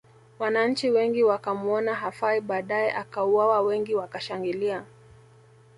[0.39, 4.85] Wananchi wengi wakamuona hafai badae akauwawa wengi wakashangilia